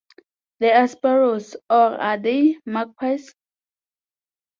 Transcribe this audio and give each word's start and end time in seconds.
They're 0.57 0.87
sparrows— 0.87 1.55
or 1.69 1.77
are 2.01 2.17
they 2.17 2.57
magpies? 2.65 3.35